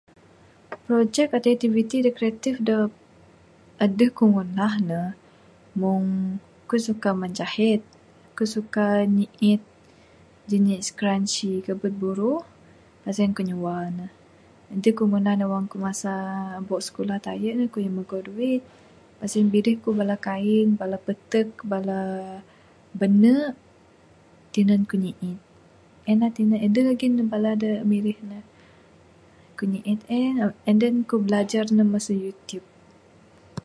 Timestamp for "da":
2.01-2.11, 2.67-2.77, 27.61-27.69